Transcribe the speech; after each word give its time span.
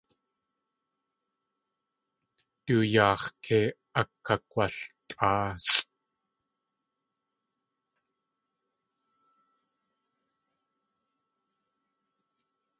Du 2.65 2.75
yaax̲ 2.93 3.23
kei 3.43 3.67
akakg̲waltʼáasʼ. 3.99 5.75